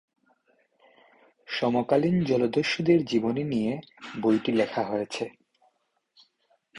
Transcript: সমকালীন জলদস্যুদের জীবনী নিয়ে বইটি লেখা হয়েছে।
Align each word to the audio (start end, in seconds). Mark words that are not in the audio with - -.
সমকালীন 1.47 2.15
জলদস্যুদের 2.23 2.99
জীবনী 3.05 3.43
নিয়ে 3.43 3.73
বইটি 4.21 4.51
লেখা 4.51 4.83
হয়েছে। 4.83 5.25